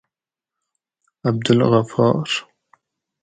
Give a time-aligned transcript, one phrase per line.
[1.27, 2.43] عبدالغفار